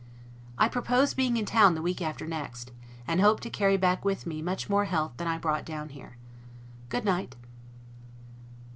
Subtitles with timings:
[0.57, 2.71] I propose being in town the week after next,
[3.07, 6.17] and hope to carry back with me much more health than I brought down here.
[6.89, 7.35] Good night.